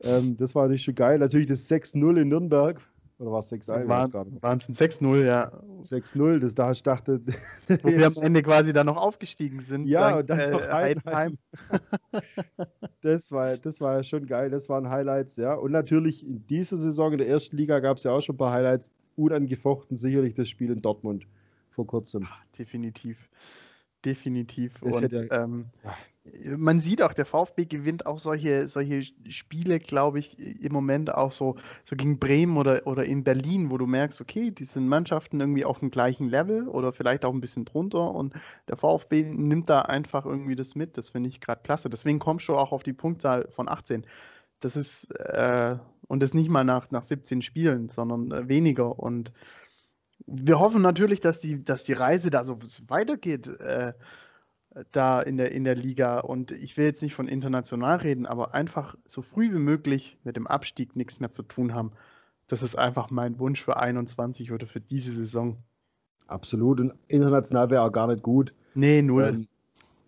Ähm, 0.03 0.37
das 0.37 0.55
war 0.55 0.65
natürlich 0.65 0.85
schon 0.85 0.95
geil. 0.95 1.19
Natürlich 1.19 1.47
das 1.47 1.69
6-0 1.71 2.21
in 2.21 2.29
Nürnberg, 2.29 2.81
oder 3.19 3.33
war 3.33 3.39
es 3.41 3.51
6-1? 3.51 3.89
Waren 4.43 4.59
es 4.59 4.69
6-0, 4.69 5.25
ja. 5.25 5.51
6-0, 5.85 6.39
das 6.39 6.55
da 6.55 6.73
ich 6.73 6.83
dachte. 6.83 7.21
Wo 7.83 7.89
wir 7.89 8.07
am 8.07 8.15
Ende 8.21 8.43
quasi 8.43 8.73
dann 8.73 8.87
noch 8.87 8.97
aufgestiegen 8.97 9.61
sind. 9.61 9.87
Ja, 9.87 10.19
und 10.19 10.29
dann 10.29 10.39
äh, 10.39 10.51
noch 10.51 10.69
Heidenheim. 10.69 11.39
das, 13.01 13.33
war, 13.33 13.57
das 13.57 13.81
war 13.81 14.03
schon 14.03 14.27
geil, 14.27 14.51
das 14.51 14.69
waren 14.69 14.91
Highlights, 14.91 15.37
ja. 15.37 15.55
Und 15.55 15.73
natürlich 15.73 16.27
in 16.27 16.47
dieser 16.47 16.77
Saison, 16.77 17.13
in 17.13 17.19
der 17.19 17.29
ersten 17.29 17.57
Liga, 17.57 17.81
gab 17.81 17.97
es 17.97 18.05
ja 18.05 18.13
auch 18.13 18.21
schon 18.21 18.35
ein 18.35 18.39
paar 18.39 18.53
Highlights. 18.53 18.93
Unangefochten 19.17 19.97
sicherlich 19.97 20.35
das 20.35 20.51
Spiel 20.51 20.71
in 20.71 20.83
Dortmund 20.83 21.27
vor 21.71 21.87
kurzem. 21.87 22.29
Definitiv. 22.59 23.17
Definitiv. 24.05 24.75
Das 24.83 24.97
und 24.97 25.11
ja, 25.11 25.23
ähm, 25.31 25.67
ja 25.83 25.95
man 26.57 26.81
sieht 26.81 27.03
auch, 27.03 27.15
der 27.15 27.27
VfB 27.27 27.65
gewinnt 27.67 28.07
auch 28.07 28.19
solche, 28.19 28.67
solche 28.69 29.03
Spiele, 29.29 29.79
glaube 29.79 30.19
ich, 30.19 30.39
im 30.39 30.73
Moment 30.73 31.13
auch 31.13 31.33
so, 31.33 31.57
so 31.85 31.97
gegen 31.97 32.19
Bremen 32.19 32.57
oder, 32.57 32.87
oder 32.87 33.05
in 33.05 33.25
Berlin, 33.25 33.71
wo 33.71 33.79
du 33.79 33.87
merkst, 33.87 34.21
okay, 34.21 34.51
die 34.51 34.65
sind 34.65 34.89
Mannschaften 34.89 35.41
irgendwie 35.41 35.65
auf 35.65 35.81
dem 35.81 35.91
gleichen 35.91 36.29
Level 36.29 36.69
oder 36.69 36.93
vielleicht 36.93 37.25
auch 37.25 37.33
ein 37.33 37.41
bisschen 37.41 37.65
drunter 37.65 38.15
und 38.15 38.35
der 38.69 38.77
VfB 38.77 39.23
nimmt 39.23 39.71
da 39.71 39.83
einfach 39.83 40.27
irgendwie 40.27 40.57
das 40.57 40.75
mit. 40.75 40.97
Das 40.97 41.11
finde 41.11 41.29
ich 41.29 41.41
gerade 41.41 41.63
klasse. 41.63 41.91
Deswegen 41.91 42.19
kommst 42.19 42.49
du 42.49 42.57
auch 42.57 42.73
auf 42.73 42.83
die 42.83 42.93
Punktzahl 42.93 43.49
von 43.49 43.69
18. 43.69 44.07
Das 44.61 44.77
ist, 44.77 45.11
äh, 45.13 45.77
und 46.09 46.23
das 46.23 46.35
nicht 46.35 46.49
mal 46.49 46.65
nach, 46.65 46.91
nach 46.91 47.03
17 47.03 47.43
Spielen, 47.43 47.89
sondern 47.89 48.33
äh, 48.33 48.49
weniger. 48.49 48.99
Und 48.99 49.33
wir 50.27 50.59
hoffen 50.59 50.83
natürlich, 50.83 51.21
dass 51.21 51.41
die, 51.41 51.65
dass 51.65 51.85
die 51.85 51.93
Reise 51.93 52.31
da 52.31 52.45
so 52.45 52.59
weitergeht. 52.89 53.49
Äh, 53.61 53.93
da 54.93 55.21
in 55.21 55.37
der, 55.37 55.53
in 55.53 55.65
der 55.65 55.75
Liga. 55.75 56.21
Und 56.21 56.51
ich 56.53 56.77
will 56.77 56.85
jetzt 56.85 57.03
nicht 57.03 57.15
von 57.15 57.29
international 57.29 57.99
reden, 57.99 58.27
aber 58.27 58.55
einfach 58.55 58.97
so 59.07 59.23
früh 59.23 59.53
wie 59.53 59.59
möglich 59.59 60.19
mit 60.25 60.37
dem 60.37 60.47
Abstieg 60.47 60.97
nichts 60.97 61.21
mehr 61.21 61.31
zu 61.31 61.43
tun 61.43 61.75
haben. 61.75 61.93
Das 62.47 62.63
ist 62.63 62.77
einfach 62.77 63.11
mein 63.11 63.39
Wunsch 63.39 63.63
für 63.63 63.77
21 63.77 64.53
oder 64.53 64.67
für 64.67 64.81
diese 64.81 65.13
Saison. 65.13 65.57
Absolut. 66.27 66.81
Und 66.81 66.95
international 67.09 67.71
wäre 67.71 67.83
auch 67.83 67.93
gar 67.93 68.07
nicht 68.07 68.23
gut. 68.23 68.53
Nee, 68.75 69.03
null. 69.03 69.29
Ähm, 69.29 69.49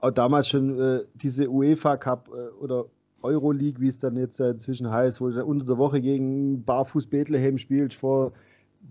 auch 0.00 0.10
damals 0.10 0.48
schon 0.48 0.78
äh, 0.80 1.00
diese 1.14 1.48
UEFA 1.48 1.96
Cup 1.96 2.30
äh, 2.32 2.48
oder 2.62 2.86
Euroleague, 3.22 3.80
wie 3.80 3.88
es 3.88 3.98
dann 3.98 4.16
jetzt 4.16 4.38
äh, 4.40 4.50
inzwischen 4.50 4.90
heißt, 4.90 5.20
wo 5.20 5.28
du 5.28 5.44
unter 5.44 5.66
der 5.66 5.78
Woche 5.78 6.00
gegen 6.00 6.64
Barfuß 6.64 7.06
Bethlehem 7.08 7.58
spielt 7.58 7.94
vor 7.94 8.32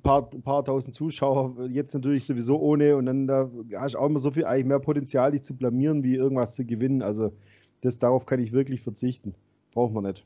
paar, 0.03 0.29
paar 0.29 0.63
tausend 0.63 0.95
Zuschauer, 0.95 1.67
jetzt 1.69 1.93
natürlich 1.93 2.25
sowieso 2.25 2.59
ohne 2.59 2.95
und 2.95 3.05
dann 3.05 3.27
da 3.27 3.49
hast 3.75 3.95
du 3.95 3.99
auch 3.99 4.05
immer 4.05 4.19
so 4.19 4.31
viel 4.31 4.45
eigentlich 4.45 4.65
mehr 4.65 4.79
Potenzial, 4.79 5.31
dich 5.31 5.43
zu 5.43 5.55
blamieren, 5.55 6.03
wie 6.03 6.15
irgendwas 6.15 6.55
zu 6.55 6.65
gewinnen. 6.65 7.01
Also 7.01 7.31
das 7.81 7.99
darauf 7.99 8.25
kann 8.25 8.39
ich 8.39 8.51
wirklich 8.51 8.81
verzichten. 8.81 9.35
Brauchen 9.73 9.93
wir 9.93 10.01
nicht. 10.01 10.25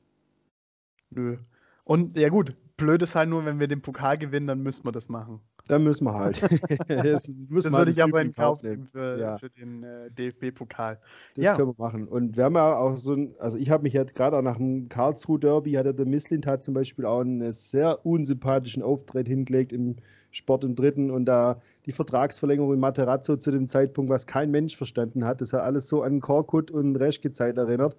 Nö. 1.09 1.37
Und 1.83 2.17
ja 2.17 2.29
gut, 2.29 2.55
blöd 2.77 3.01
ist 3.01 3.15
halt 3.15 3.29
nur, 3.29 3.45
wenn 3.45 3.59
wir 3.59 3.67
den 3.67 3.81
Pokal 3.81 4.17
gewinnen, 4.17 4.47
dann 4.47 4.61
müssen 4.61 4.85
wir 4.85 4.91
das 4.91 5.09
machen. 5.09 5.41
Dann 5.71 5.83
müssen 5.83 6.03
wir 6.03 6.13
halt. 6.13 6.41
das, 6.89 7.23
das 7.23 7.29
würde 7.49 7.71
halt 7.71 7.87
ich 7.87 8.03
aber 8.03 8.21
in 8.21 8.33
Kauf 8.33 8.61
nehmen 8.61 8.87
für, 8.91 9.17
ja. 9.17 9.37
für 9.37 9.49
den 9.49 9.83
äh, 9.83 10.11
DFB-Pokal. 10.11 10.99
Das 11.35 11.45
ja. 11.45 11.55
können 11.55 11.69
wir 11.69 11.75
machen. 11.77 12.09
Und 12.09 12.35
wir 12.35 12.43
haben 12.43 12.55
ja 12.55 12.75
auch 12.75 12.97
so 12.97 13.13
ein, 13.13 13.33
also 13.39 13.57
ich 13.57 13.69
habe 13.69 13.83
mich 13.83 13.93
ja 13.93 14.03
gerade 14.03 14.37
auch 14.37 14.41
nach 14.41 14.57
dem 14.57 14.89
Karlsruhe-Derby, 14.89 15.71
hatte 15.73 15.93
der 15.93 16.05
Misslint 16.05 16.45
hat 16.45 16.61
zum 16.61 16.73
Beispiel 16.73 17.05
auch 17.05 17.21
einen 17.21 17.49
sehr 17.53 18.05
unsympathischen 18.05 18.83
Auftritt 18.83 19.29
hingelegt 19.29 19.71
im 19.71 19.95
Sport 20.31 20.65
im 20.65 20.75
Dritten 20.75 21.09
und 21.09 21.23
da 21.23 21.61
die 21.85 21.93
Vertragsverlängerung 21.93 22.73
in 22.73 22.79
Materazzo 22.81 23.37
zu 23.37 23.51
dem 23.51 23.69
Zeitpunkt, 23.69 24.11
was 24.11 24.27
kein 24.27 24.51
Mensch 24.51 24.75
verstanden 24.75 25.23
hat. 25.23 25.39
Das 25.39 25.53
hat 25.53 25.61
alles 25.61 25.87
so 25.87 26.03
an 26.03 26.19
Korkut 26.19 26.69
und 26.69 26.97
Reschke-Zeit 26.97 27.57
erinnert. 27.57 27.95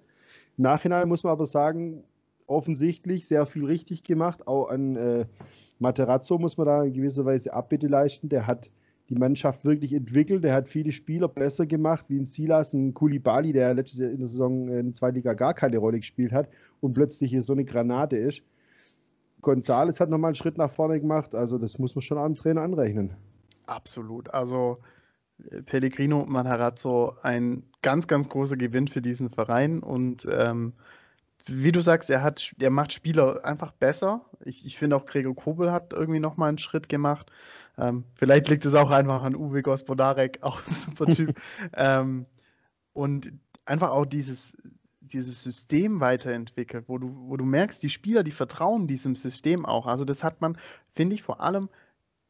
Im 0.59 0.63
Nachhinein 0.63 1.07
muss 1.07 1.23
man 1.23 1.33
aber 1.33 1.47
sagen, 1.47 2.03
offensichtlich 2.53 3.27
sehr 3.27 3.45
viel 3.45 3.65
richtig 3.65 4.03
gemacht. 4.03 4.47
Auch 4.47 4.69
an 4.69 4.95
äh, 4.95 5.25
Materazzo 5.79 6.37
muss 6.37 6.57
man 6.57 6.67
da 6.67 6.83
in 6.83 6.93
gewisser 6.93 7.25
Weise 7.25 7.53
Abbitte 7.53 7.87
leisten. 7.87 8.29
Der 8.29 8.47
hat 8.47 8.69
die 9.09 9.15
Mannschaft 9.15 9.65
wirklich 9.65 9.93
entwickelt. 9.93 10.43
Der 10.43 10.53
hat 10.53 10.67
viele 10.67 10.91
Spieler 10.91 11.27
besser 11.27 11.65
gemacht, 11.65 12.05
wie 12.09 12.17
ein 12.17 12.25
Silas, 12.25 12.73
ein 12.73 12.93
Kulibali, 12.93 13.51
der 13.51 13.73
letztes 13.73 13.99
Jahr 13.99 14.11
in 14.11 14.19
der 14.19 14.27
Saison 14.27 14.67
in 14.69 14.85
der 14.87 14.93
zweiten 14.93 15.15
Liga 15.15 15.33
gar 15.33 15.53
keine 15.53 15.77
Rolle 15.77 15.99
gespielt 15.99 16.31
hat 16.31 16.49
und 16.79 16.93
plötzlich 16.93 17.31
hier 17.31 17.41
so 17.43 17.53
eine 17.53 17.65
Granate 17.65 18.17
ist. 18.17 18.41
Gonzales 19.41 19.99
hat 19.99 20.09
nochmal 20.09 20.29
einen 20.29 20.35
Schritt 20.35 20.57
nach 20.57 20.71
vorne 20.71 20.99
gemacht. 20.99 21.35
Also 21.35 21.57
das 21.57 21.77
muss 21.77 21.95
man 21.95 22.01
schon 22.01 22.17
am 22.17 22.35
Trainer 22.35 22.61
anrechnen. 22.61 23.13
Absolut. 23.65 24.33
Also 24.33 24.79
äh, 25.51 25.61
Pellegrino 25.61 26.25
Matarazzo 26.25 27.13
ein 27.21 27.63
ganz, 27.81 28.07
ganz 28.07 28.29
großer 28.29 28.57
Gewinn 28.57 28.87
für 28.87 29.01
diesen 29.01 29.29
Verein 29.29 29.83
und 29.83 30.27
ähm, 30.31 30.73
wie 31.45 31.71
du 31.71 31.81
sagst, 31.81 32.09
er 32.09 32.21
hat, 32.21 32.53
er 32.59 32.69
macht 32.69 32.93
Spieler 32.93 33.43
einfach 33.43 33.71
besser. 33.71 34.25
Ich, 34.45 34.65
ich 34.65 34.77
finde 34.77 34.95
auch 34.95 35.05
Gregor 35.05 35.35
Kobel 35.35 35.71
hat 35.71 35.93
irgendwie 35.93 36.19
nochmal 36.19 36.49
einen 36.49 36.57
Schritt 36.57 36.89
gemacht. 36.89 37.31
Ähm, 37.77 38.05
vielleicht 38.15 38.47
liegt 38.49 38.65
es 38.65 38.75
auch 38.75 38.91
einfach 38.91 39.23
an 39.23 39.35
Uwe 39.35 39.61
Gospodarek, 39.61 40.39
auch 40.41 40.61
ein 40.65 40.73
super 40.73 41.07
Typ. 41.07 41.39
ähm, 41.73 42.25
und 42.93 43.33
einfach 43.65 43.89
auch 43.89 44.05
dieses, 44.05 44.53
dieses 45.01 45.43
System 45.43 45.99
weiterentwickelt, 45.99 46.85
wo 46.87 46.97
du, 46.97 47.13
wo 47.27 47.37
du 47.37 47.45
merkst, 47.45 47.81
die 47.81 47.89
Spieler, 47.89 48.23
die 48.23 48.31
vertrauen 48.31 48.87
diesem 48.87 49.15
System 49.15 49.65
auch. 49.65 49.87
Also 49.87 50.05
das 50.05 50.23
hat 50.23 50.41
man, 50.41 50.57
finde 50.93 51.15
ich, 51.15 51.23
vor 51.23 51.41
allem 51.41 51.69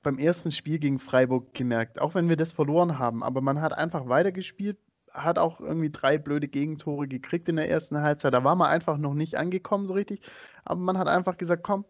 beim 0.02 0.18
ersten 0.18 0.52
Spiel 0.52 0.80
gegen 0.80 1.00
Freiburg 1.00 1.54
gemerkt, 1.54 2.00
auch 2.00 2.16
wenn 2.16 2.30
wir 2.30 2.36
das 2.36 2.52
verloren 2.52 3.00
haben. 3.00 3.24
Aber 3.24 3.42
man 3.42 3.62
hat 3.62 3.74
einfach 3.74 4.08
weitergespielt, 4.10 4.78
hat 5.14 5.38
auch 5.38 5.60
irgendwie 5.60 5.92
drei 5.92 6.18
blöde 6.18 6.48
Gegentore 6.48 7.08
gekriegt 7.08 7.48
in 7.50 7.56
der 7.56 7.70
ersten 7.70 8.02
Halbzeit. 8.02 8.34
Da 8.34 8.44
war 8.44 8.56
man 8.56 8.68
einfach 8.68 8.98
noch 8.98 9.14
nicht 9.14 9.36
angekommen 9.36 9.88
so 9.88 9.94
richtig. 9.94 10.22
Aber 10.66 10.80
man 10.80 10.98
hat 10.98 11.08
einfach 11.08 11.38
gesagt, 11.38 11.64
komm, 11.64 11.86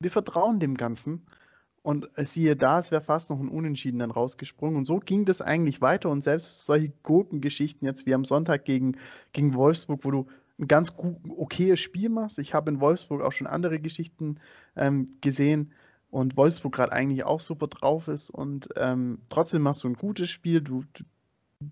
wir 0.00 0.10
vertrauen 0.10 0.60
dem 0.60 0.76
Ganzen. 0.76 1.26
Und 1.82 2.08
siehe 2.16 2.54
da, 2.56 2.78
es 2.78 2.92
wäre 2.92 3.02
fast 3.02 3.28
noch 3.28 3.40
ein 3.40 3.48
Unentschieden 3.48 3.98
dann 3.98 4.12
rausgesprungen. 4.12 4.76
Und 4.76 4.86
so 4.86 5.00
ging 5.00 5.24
das 5.24 5.42
eigentlich 5.42 5.80
weiter. 5.80 6.10
Und 6.10 6.22
selbst 6.22 6.64
solche 6.64 6.92
Gurkengeschichten 7.02 7.86
jetzt 7.86 8.06
wie 8.06 8.14
am 8.14 8.24
Sonntag 8.24 8.64
gegen, 8.64 8.96
gegen 9.32 9.54
Wolfsburg, 9.54 10.04
wo 10.04 10.10
du 10.10 10.26
ein 10.58 10.68
ganz 10.68 10.96
gut, 10.96 11.16
okayes 11.28 11.80
Spiel 11.80 12.08
machst. 12.08 12.38
Ich 12.38 12.54
habe 12.54 12.70
in 12.70 12.80
Wolfsburg 12.80 13.22
auch 13.22 13.32
schon 13.32 13.48
andere 13.48 13.80
Geschichten 13.80 14.38
ähm, 14.76 15.16
gesehen 15.20 15.72
und 16.10 16.36
Wolfsburg 16.36 16.74
gerade 16.74 16.92
eigentlich 16.92 17.24
auch 17.24 17.40
super 17.40 17.66
drauf 17.66 18.06
ist. 18.06 18.30
Und 18.30 18.68
ähm, 18.76 19.22
trotzdem 19.28 19.62
machst 19.62 19.82
du 19.82 19.88
ein 19.88 19.94
gutes 19.94 20.30
Spiel. 20.30 20.60
Du, 20.60 20.84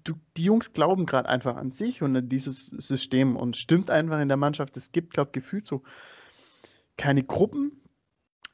du, 0.05 0.15
die 0.37 0.45
Jungs 0.45 0.73
glauben 0.73 1.07
gerade 1.07 1.29
einfach 1.29 1.57
an 1.57 1.71
sich 1.71 2.03
und 2.03 2.17
an 2.17 2.29
dieses 2.29 2.67
System 2.67 3.37
und 3.37 3.57
stimmt 3.57 3.91
einfach 3.91 4.21
in 4.21 4.29
der 4.29 4.37
Mannschaft. 4.37 4.77
Es 4.77 4.93
gibt, 4.93 5.15
glaube 5.15 5.29
ich, 5.29 5.43
gefühlt 5.43 5.67
so 5.67 5.83
keine 6.97 7.23
Gruppen, 7.23 7.81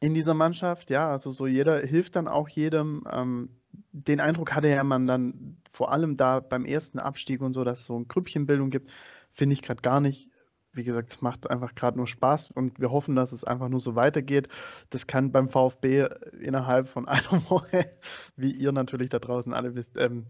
in 0.00 0.14
dieser 0.14 0.34
Mannschaft. 0.34 0.90
Ja, 0.90 1.10
also 1.10 1.30
so 1.30 1.46
jeder 1.46 1.78
hilft 1.80 2.16
dann 2.16 2.28
auch 2.28 2.48
jedem. 2.48 3.04
Ähm, 3.10 3.50
den 3.92 4.20
Eindruck 4.20 4.54
hatte 4.54 4.68
ja 4.68 4.84
man 4.84 5.06
dann 5.06 5.58
vor 5.72 5.92
allem 5.92 6.16
da 6.16 6.40
beim 6.40 6.64
ersten 6.64 6.98
Abstieg 6.98 7.40
und 7.40 7.52
so, 7.52 7.64
dass 7.64 7.80
es 7.80 7.86
so 7.86 7.96
eine 7.96 8.06
Grüppchenbildung 8.06 8.70
gibt, 8.70 8.90
finde 9.32 9.54
ich 9.54 9.62
gerade 9.62 9.82
gar 9.82 10.00
nicht. 10.00 10.30
Wie 10.72 10.84
gesagt, 10.84 11.10
es 11.10 11.22
macht 11.22 11.50
einfach 11.50 11.74
gerade 11.74 11.96
nur 11.96 12.06
Spaß 12.06 12.50
und 12.50 12.78
wir 12.78 12.90
hoffen, 12.90 13.16
dass 13.16 13.32
es 13.32 13.44
einfach 13.44 13.68
nur 13.68 13.80
so 13.80 13.94
weitergeht. 13.94 14.48
Das 14.90 15.06
kann 15.06 15.32
beim 15.32 15.48
VfB 15.48 16.06
innerhalb 16.38 16.88
von 16.88 17.08
einer 17.08 17.50
Woche, 17.50 17.90
wie 18.36 18.52
ihr 18.52 18.72
natürlich 18.72 19.08
da 19.08 19.18
draußen 19.18 19.54
alle 19.54 19.74
wisst, 19.74 19.96
ähm, 19.96 20.26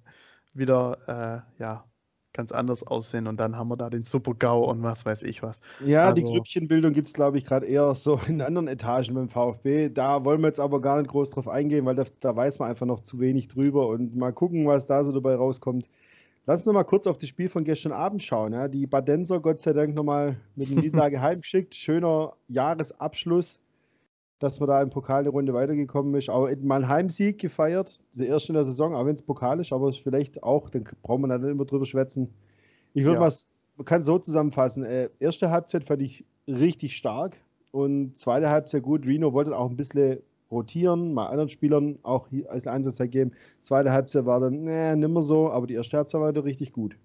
wieder 0.59 1.45
äh, 1.59 1.63
ja, 1.63 1.85
ganz 2.37 2.53
anders 2.53 2.83
aussehen 2.83 3.27
und 3.27 3.41
dann 3.41 3.57
haben 3.57 3.69
wir 3.69 3.77
da 3.77 3.91
den 3.91 4.05
Super-GAU 4.05 4.71
und 4.71 4.83
was 4.83 5.07
weiß 5.07 5.23
ich 5.23 5.43
was. 5.43 5.61
Ja, 5.85 6.05
also, 6.05 6.15
die 6.15 6.25
Grüppchenbildung 6.25 6.93
gibt 6.93 7.09
es, 7.09 7.15
glaube 7.15 7.39
ich, 7.39 7.45
gerade 7.45 7.67
eher 7.67 7.95
so 7.95 8.21
in 8.29 8.43
anderen 8.43 8.69
Etagen 8.69 9.15
beim 9.15 9.29
VfB. 9.29 9.89
Da 9.89 10.25
wollen 10.25 10.43
wir 10.43 10.49
jetzt 10.49 10.61
aber 10.61 10.81
gar 10.81 10.99
nicht 10.99 11.11
groß 11.11 11.31
drauf 11.31 11.49
eingehen, 11.49 11.87
weil 11.87 11.97
da, 11.97 12.05
da 12.21 12.37
weiß 12.37 12.59
man 12.59 12.69
einfach 12.69 12.87
noch 12.87 13.01
zu 13.01 13.19
wenig 13.19 13.49
drüber 13.49 13.89
und 13.89 14.15
mal 14.15 14.33
gucken, 14.33 14.67
was 14.67 14.87
da 14.87 15.03
so 15.03 15.13
dabei 15.13 15.35
rauskommt. 15.35 15.89
Lass 16.45 16.61
uns 16.61 16.67
noch 16.67 16.75
mal 16.75 16.85
kurz 16.85 17.09
auf 17.09 17.19
das 17.19 17.29
Spiel 17.29 17.49
von 17.49 17.65
gestern 17.65 17.93
Abend 17.93 18.23
schauen. 18.23 18.53
Ja. 18.53 18.69
Die 18.69 18.87
Badenser, 18.87 19.41
Gott 19.41 19.61
sei 19.63 19.73
Dank, 19.73 19.95
nochmal 19.95 20.37
mit 20.55 20.71
einer 20.71 20.81
Niederlage 20.83 21.21
heimgeschickt. 21.21 21.75
Schöner 21.75 22.35
Jahresabschluss 22.47 23.61
dass 24.39 24.61
man 24.61 24.69
da 24.69 24.83
im 24.83 24.91
Pokal 24.91 25.21
eine 25.21 25.31
Runde 25.31 25.55
weitergekommen 25.55 26.15
ist. 26.15 26.29
Auch 26.29 26.49
mal 26.63 26.77
einen 26.77 26.89
Heimsieg 26.89 27.39
gefeiert, 27.39 28.01
der 28.15 28.29
erste 28.29 28.49
in 28.49 28.55
der 28.55 28.65
Saison, 28.65 28.95
auch 28.95 29.07
wenn 29.07 29.15
es 29.15 29.23
Pokal 29.23 29.61
ist, 29.61 29.73
aber 29.73 29.93
vielleicht 29.93 30.43
auch, 30.43 30.69
dann 30.71 30.85
braucht 31.03 31.21
man 31.21 31.31
dann 31.31 31.45
immer 31.45 31.65
drüber 31.65 31.87
schwätzen. 31.87 32.29
Ich 32.93 33.05
würde 33.05 33.17
ja. 33.17 33.27
was, 33.27 33.47
man 33.77 33.85
kann 33.85 34.03
so 34.03 34.19
zusammenfassen. 34.19 34.85
Äh, 34.85 35.09
erste 35.19 35.51
Halbzeit 35.51 35.85
fand 35.85 36.03
ich 36.03 36.25
richtig 36.47 36.97
stark 36.97 37.37
und 37.73 38.17
zweite 38.17 38.51
Halbzeit 38.51 38.83
gut. 38.83 39.07
Reno 39.07 39.33
wollte 39.33 39.57
auch 39.57 39.71
ein 39.71 39.77
bisschen 39.77 40.19
rotieren, 40.51 41.13
mal 41.13 41.27
anderen 41.27 41.49
Spielern 41.49 41.99
auch 42.03 42.29
als 42.49 42.67
Einsatzzeit 42.67 43.11
geben. 43.11 43.33
Zweite 43.61 43.93
Halbzeit 43.93 44.27
war 44.27 44.41
dann, 44.41 44.65
nee, 44.65 44.95
nimmer 44.97 45.23
so, 45.23 45.51
aber 45.51 45.67
die 45.67 45.75
erste 45.75 45.97
Halbzeit 45.97 46.21
war 46.21 46.31
wieder 46.31 46.45
richtig 46.45 46.73
gut. 46.73 46.97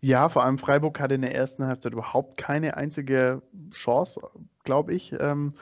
Ja, 0.00 0.28
vor 0.28 0.44
allem 0.44 0.58
Freiburg 0.58 1.00
hatte 1.00 1.14
in 1.14 1.22
der 1.22 1.34
ersten 1.34 1.66
Halbzeit 1.66 1.92
überhaupt 1.92 2.36
keine 2.36 2.76
einzige 2.76 3.42
Chance, 3.72 4.20
glaube 4.62 4.94
ich. 4.94 5.12
Ähm, 5.18 5.54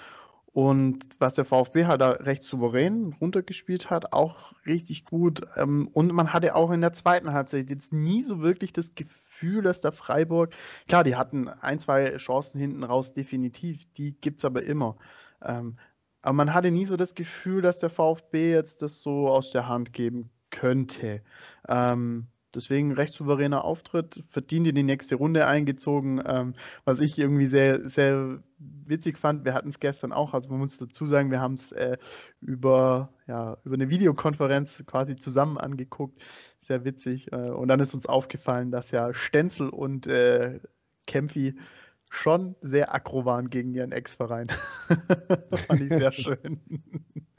und 0.56 1.04
was 1.18 1.34
der 1.34 1.44
VfB 1.44 1.84
halt 1.84 2.00
da 2.00 2.12
recht 2.12 2.42
souverän 2.42 3.14
runtergespielt 3.20 3.90
hat, 3.90 4.14
auch 4.14 4.54
richtig 4.64 5.04
gut. 5.04 5.42
Ähm, 5.54 5.86
und 5.92 6.14
man 6.14 6.32
hatte 6.32 6.54
auch 6.54 6.70
in 6.70 6.80
der 6.80 6.94
zweiten 6.94 7.34
Halbzeit 7.34 7.68
jetzt 7.68 7.92
nie 7.92 8.22
so 8.22 8.40
wirklich 8.40 8.72
das 8.72 8.94
Gefühl, 8.94 9.60
dass 9.60 9.82
der 9.82 9.92
Freiburg, 9.92 10.54
klar, 10.88 11.04
die 11.04 11.14
hatten 11.14 11.50
ein, 11.50 11.78
zwei 11.78 12.16
Chancen 12.16 12.58
hinten 12.58 12.84
raus, 12.84 13.12
definitiv, 13.12 13.84
die 13.98 14.18
gibt 14.18 14.38
es 14.38 14.46
aber 14.46 14.62
immer. 14.62 14.96
Ähm, 15.42 15.76
aber 16.22 16.32
man 16.32 16.54
hatte 16.54 16.70
nie 16.70 16.86
so 16.86 16.96
das 16.96 17.14
Gefühl, 17.14 17.60
dass 17.60 17.80
der 17.80 17.90
VfB 17.90 18.52
jetzt 18.52 18.80
das 18.80 19.02
so 19.02 19.28
aus 19.28 19.50
der 19.50 19.68
Hand 19.68 19.92
geben 19.92 20.30
könnte. 20.48 21.20
Ähm, 21.68 22.28
Deswegen 22.56 22.92
recht 22.92 23.14
souveräner 23.14 23.64
Auftritt, 23.64 24.24
verdient 24.30 24.66
in 24.66 24.74
die 24.74 24.82
nächste 24.82 25.16
Runde 25.16 25.46
eingezogen. 25.46 26.22
Ähm, 26.26 26.54
was 26.84 27.00
ich 27.00 27.18
irgendwie 27.18 27.46
sehr, 27.46 27.88
sehr 27.88 28.40
witzig 28.58 29.18
fand, 29.18 29.44
wir 29.44 29.54
hatten 29.54 29.68
es 29.68 29.78
gestern 29.78 30.12
auch, 30.12 30.34
also 30.34 30.48
man 30.48 30.58
muss 30.58 30.78
dazu 30.78 31.06
sagen, 31.06 31.30
wir 31.30 31.40
haben 31.40 31.54
es 31.54 31.70
äh, 31.72 31.98
über, 32.40 33.12
ja, 33.26 33.58
über 33.64 33.74
eine 33.74 33.90
Videokonferenz 33.90 34.84
quasi 34.86 35.16
zusammen 35.16 35.58
angeguckt. 35.58 36.24
Sehr 36.60 36.84
witzig. 36.84 37.30
Äh, 37.32 37.50
und 37.50 37.68
dann 37.68 37.80
ist 37.80 37.94
uns 37.94 38.06
aufgefallen, 38.06 38.70
dass 38.70 38.90
ja 38.90 39.12
Stenzel 39.12 39.68
und 39.68 40.06
äh, 40.06 40.58
Kempfi 41.06 41.56
schon 42.08 42.56
sehr 42.62 42.94
aggro 42.94 43.24
waren 43.24 43.50
gegen 43.50 43.74
ihren 43.74 43.92
Ex-Verein. 43.92 44.48
fand 45.68 45.80
ich 45.80 45.88
sehr 45.88 46.12
schön. 46.12 46.60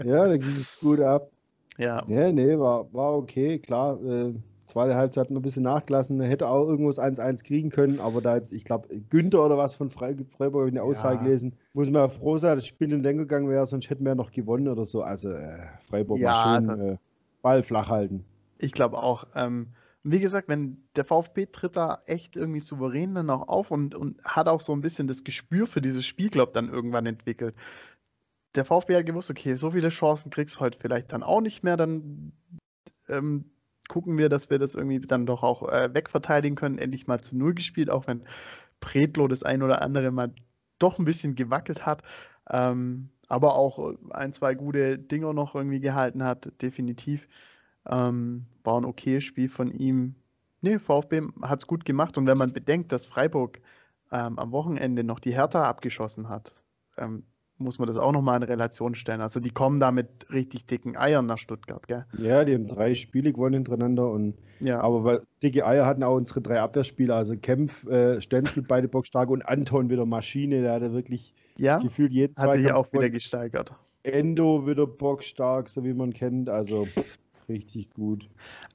ja, 0.03 0.27
da 0.27 0.37
ging 0.37 0.57
es 0.59 0.79
gut 0.79 0.99
ab. 0.99 1.31
Ja. 1.77 2.03
Ja, 2.07 2.31
nee, 2.31 2.57
war, 2.57 2.91
war 2.93 3.15
okay, 3.15 3.59
klar. 3.59 4.01
Äh, 4.03 4.33
Zweite 4.67 4.95
Halbzeit 4.95 5.29
ein 5.29 5.41
bisschen 5.41 5.63
nachgelassen, 5.63 6.19
hätte 6.19 6.49
auch 6.49 6.67
irgendwas 6.67 6.99
1-1 6.99 7.45
kriegen 7.45 7.69
können, 7.69 8.01
aber 8.01 8.19
da 8.21 8.35
jetzt, 8.35 8.51
ich 8.51 8.65
glaube, 8.65 8.89
Günther 9.09 9.45
oder 9.45 9.57
was 9.57 9.77
von 9.77 9.89
Freiburg 9.89 10.67
in 10.67 10.75
der 10.75 10.83
Aussage 10.83 11.15
ja. 11.15 11.23
gelesen, 11.23 11.55
muss 11.73 11.89
man 11.89 12.01
ja 12.01 12.09
froh 12.09 12.37
sein, 12.37 12.57
dass 12.57 12.65
das 12.65 12.67
Spiel 12.67 12.91
in 12.91 13.01
den 13.01 13.17
gegangen 13.17 13.49
wäre, 13.49 13.65
sonst 13.65 13.89
hätten 13.89 14.03
wir 14.03 14.11
ja 14.11 14.15
noch 14.15 14.29
gewonnen 14.29 14.67
oder 14.67 14.85
so. 14.85 15.01
Also 15.01 15.29
äh, 15.29 15.59
Freiburg 15.81 16.19
ja, 16.19 16.33
mal 16.33 16.61
schön 16.61 16.69
also, 16.69 16.83
äh, 16.83 16.97
Ball 17.41 17.63
flach 17.63 17.87
halten. 17.87 18.25
Ich 18.57 18.73
glaube 18.73 18.97
auch. 18.97 19.25
Ähm, 19.35 19.67
wie 20.03 20.19
gesagt, 20.19 20.49
wenn 20.49 20.83
der 20.97 21.05
VfB 21.05 21.45
tritt 21.45 21.77
da 21.77 22.01
echt 22.05 22.35
irgendwie 22.35 22.59
souverän 22.59 23.15
dann 23.15 23.29
auch 23.29 23.47
auf 23.47 23.71
und, 23.71 23.95
und 23.95 24.21
hat 24.23 24.49
auch 24.49 24.61
so 24.61 24.73
ein 24.73 24.81
bisschen 24.81 25.07
das 25.07 25.23
Gespür 25.23 25.65
für 25.65 25.81
dieses 25.81 26.05
Spiel, 26.05 26.29
glaube 26.29 26.51
dann 26.53 26.69
irgendwann 26.69 27.05
entwickelt. 27.05 27.55
Der 28.55 28.65
VfB 28.65 28.97
hat 28.97 29.05
gewusst, 29.05 29.29
okay, 29.29 29.55
so 29.55 29.71
viele 29.71 29.89
Chancen 29.89 30.29
kriegst 30.29 30.57
du 30.57 30.59
heute 30.59 30.77
vielleicht 30.77 31.13
dann 31.13 31.23
auch 31.23 31.41
nicht 31.41 31.63
mehr, 31.63 31.77
dann 31.77 32.33
ähm, 33.07 33.45
gucken 33.87 34.17
wir, 34.17 34.29
dass 34.29 34.49
wir 34.49 34.59
das 34.59 34.75
irgendwie 34.75 34.99
dann 34.99 35.25
doch 35.25 35.43
auch 35.43 35.67
äh, 35.69 35.93
wegverteidigen 35.93 36.55
können. 36.55 36.77
Endlich 36.77 37.07
mal 37.07 37.21
zu 37.21 37.37
Null 37.37 37.53
gespielt, 37.53 37.89
auch 37.89 38.07
wenn 38.07 38.23
Predlo 38.79 39.27
das 39.27 39.43
ein 39.43 39.63
oder 39.63 39.81
andere 39.81 40.11
mal 40.11 40.33
doch 40.79 40.99
ein 40.99 41.05
bisschen 41.05 41.35
gewackelt 41.35 41.85
hat. 41.85 42.03
Ähm, 42.49 43.09
aber 43.27 43.55
auch 43.55 43.95
ein, 44.11 44.33
zwei 44.33 44.55
gute 44.55 44.97
Dinger 44.97 45.33
noch 45.33 45.55
irgendwie 45.55 45.79
gehalten 45.79 46.23
hat, 46.23 46.51
definitiv. 46.61 47.27
Ähm, 47.85 48.45
war 48.63 48.79
ein 48.79 48.85
okayes 48.85 49.23
Spiel 49.23 49.49
von 49.49 49.71
ihm. 49.71 50.15
Nee, 50.61 50.79
VfB 50.79 51.21
hat 51.41 51.59
es 51.59 51.67
gut 51.67 51.85
gemacht. 51.85 52.17
Und 52.17 52.25
wenn 52.25 52.37
man 52.37 52.53
bedenkt, 52.53 52.91
dass 52.91 53.05
Freiburg 53.05 53.59
ähm, 54.11 54.39
am 54.39 54.51
Wochenende 54.51 55.03
noch 55.03 55.19
die 55.19 55.33
Hertha 55.33 55.63
abgeschossen 55.63 56.29
hat, 56.29 56.63
ähm, 56.97 57.25
muss 57.59 57.79
man 57.79 57.87
das 57.87 57.97
auch 57.97 58.11
nochmal 58.11 58.37
in 58.37 58.43
Relation 58.43 58.95
stellen. 58.95 59.21
Also 59.21 59.39
die 59.39 59.49
kommen 59.49 59.79
da 59.79 59.91
mit 59.91 60.07
richtig 60.31 60.65
dicken 60.65 60.95
Eiern 60.95 61.25
nach 61.25 61.37
Stuttgart, 61.37 61.87
gell? 61.87 62.05
Ja, 62.17 62.45
die 62.45 62.53
haben 62.53 62.67
drei 62.67 62.95
Spiele 62.95 63.33
gewonnen 63.33 63.55
hintereinander 63.55 64.09
und 64.09 64.35
ja. 64.59 64.79
aber 64.81 65.03
weil 65.03 65.21
dicke 65.41 65.65
Eier 65.65 65.85
hatten 65.85 66.03
auch 66.03 66.15
unsere 66.15 66.41
drei 66.41 66.61
Abwehrspieler, 66.61 67.15
also 67.15 67.35
Kempf, 67.35 67.85
äh, 67.87 68.21
Stenzel, 68.21 68.63
beide 68.67 68.87
bockstark 68.87 69.29
und 69.29 69.41
Anton 69.47 69.89
wieder 69.89 70.05
Maschine, 70.05 70.61
der 70.61 70.73
hatte 70.73 70.93
wirklich 70.93 71.33
ja, 71.57 71.79
gefühlt 71.79 72.11
jeden 72.11 72.35
Hat 72.37 72.53
sich 72.53 72.71
auch 72.71 72.91
wieder 72.93 73.09
gesteigert. 73.09 73.73
Endo 74.03 74.65
wieder 74.67 74.87
bockstark, 74.87 75.69
so 75.69 75.83
wie 75.83 75.93
man 75.93 76.13
kennt, 76.13 76.49
also 76.49 76.87
richtig 77.49 77.93
gut. 77.93 78.29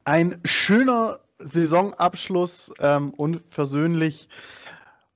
Ein 0.05 0.41
schöner 0.45 1.21
Saisonabschluss 1.39 2.73
ähm, 2.81 3.11
und 3.11 3.41
versöhnlich 3.49 4.29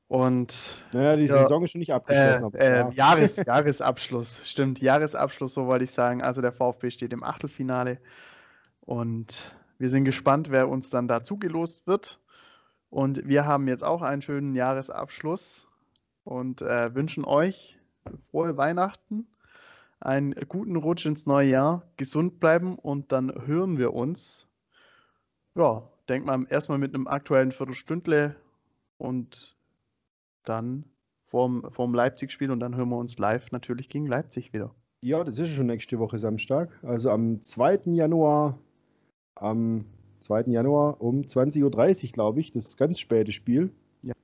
Und 0.08 0.84
naja, 0.92 1.16
die 1.16 1.24
ja, 1.24 1.42
Saison 1.42 1.64
ist 1.64 1.72
schon 1.72 1.80
nicht 1.80 1.92
abgeschlossen. 1.92 2.54
Äh, 2.54 2.82
äh, 2.82 2.92
Jahres, 2.92 3.36
Jahresabschluss, 3.46 4.48
stimmt, 4.48 4.80
Jahresabschluss, 4.80 5.54
so 5.54 5.66
wollte 5.66 5.84
ich 5.84 5.90
sagen. 5.90 6.22
Also 6.22 6.40
der 6.42 6.52
VfB 6.52 6.90
steht 6.90 7.12
im 7.12 7.24
Achtelfinale 7.24 7.98
und 8.80 9.56
wir 9.78 9.88
sind 9.88 10.04
gespannt, 10.04 10.50
wer 10.50 10.68
uns 10.68 10.90
dann 10.90 11.08
da 11.08 11.24
zugelost 11.24 11.86
wird. 11.86 12.20
Und 12.88 13.26
wir 13.26 13.46
haben 13.46 13.66
jetzt 13.66 13.82
auch 13.82 14.00
einen 14.00 14.22
schönen 14.22 14.54
Jahresabschluss 14.54 15.66
und 16.22 16.62
äh, 16.62 16.94
wünschen 16.94 17.24
euch 17.24 17.78
frohe 18.20 18.56
Weihnachten, 18.56 19.26
einen 19.98 20.34
guten 20.48 20.76
Rutsch 20.76 21.04
ins 21.04 21.26
neue 21.26 21.48
Jahr, 21.48 21.82
gesund 21.96 22.38
bleiben 22.38 22.78
und 22.78 23.10
dann 23.10 23.32
hören 23.46 23.76
wir 23.76 23.92
uns. 23.92 24.46
Ja, 25.56 25.82
denk 26.08 26.26
mal 26.26 26.46
erstmal 26.48 26.78
mit 26.78 26.94
einem 26.94 27.08
aktuellen 27.08 27.50
Viertelstündle 27.50 28.36
und 28.98 29.55
dann 30.48 30.84
vorm, 31.26 31.66
vorm 31.70 31.94
Leipzig-Spiel 31.94 32.50
und 32.50 32.60
dann 32.60 32.76
hören 32.76 32.88
wir 32.88 32.96
uns 32.96 33.18
live 33.18 33.52
natürlich 33.52 33.88
gegen 33.88 34.06
Leipzig 34.06 34.52
wieder. 34.52 34.74
Ja, 35.02 35.22
das 35.22 35.38
ist 35.38 35.50
schon 35.50 35.66
nächste 35.66 35.98
Woche 35.98 36.18
Samstag. 36.18 36.70
Also 36.82 37.10
am 37.10 37.42
2. 37.42 37.80
Januar, 37.86 38.58
am 39.34 39.84
2. 40.20 40.44
Januar 40.46 41.00
um 41.00 41.20
20.30 41.20 41.62
Uhr, 42.06 42.12
glaube 42.12 42.40
ich, 42.40 42.52
das 42.52 42.76
ganz 42.76 42.98
späte 42.98 43.32
Spiel. 43.32 43.70
Ja. 44.02 44.14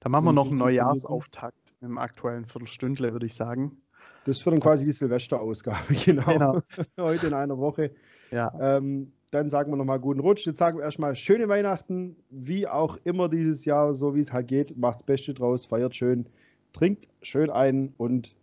Da 0.00 0.08
machen 0.08 0.24
wir 0.24 0.32
noch 0.32 0.48
einen 0.48 0.58
Neujahrsauftakt 0.58 1.74
im 1.80 1.98
aktuellen 1.98 2.46
Viertelstündle, 2.46 3.12
würde 3.12 3.26
ich 3.26 3.34
sagen. 3.34 3.76
Das 4.24 4.44
wird 4.44 4.54
dann 4.54 4.60
quasi 4.60 4.84
die 4.84 4.92
Silvesterausgabe, 4.92 5.94
genau. 6.04 6.24
genau. 6.24 6.62
Heute 6.98 7.26
in 7.26 7.34
einer 7.34 7.58
Woche. 7.58 7.92
Ja. 8.30 8.52
Ähm, 8.60 9.12
dann 9.32 9.48
sagen 9.48 9.72
wir 9.72 9.76
nochmal 9.76 9.98
guten 9.98 10.20
Rutsch. 10.20 10.46
Jetzt 10.46 10.58
sagen 10.58 10.78
wir 10.78 10.84
erstmal 10.84 11.16
schöne 11.16 11.48
Weihnachten, 11.48 12.16
wie 12.28 12.68
auch 12.68 12.98
immer 13.04 13.28
dieses 13.28 13.64
Jahr, 13.64 13.94
so 13.94 14.14
wie 14.14 14.20
es 14.20 14.32
halt 14.32 14.46
geht. 14.46 14.76
Macht 14.76 14.96
das 14.96 15.02
Beste 15.04 15.34
draus, 15.34 15.64
feiert 15.64 15.96
schön, 15.96 16.26
trinkt 16.74 17.08
schön 17.22 17.50
ein 17.50 17.94
und 17.96 18.36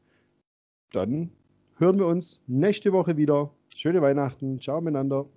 dann 0.91 1.29
hören 1.77 1.99
wir 1.99 2.07
uns 2.07 2.41
nächste 2.47 2.91
Woche 2.91 3.17
wieder. 3.17 3.51
Schöne 3.75 4.01
Weihnachten. 4.01 4.59
Ciao 4.59 4.81
miteinander. 4.81 5.27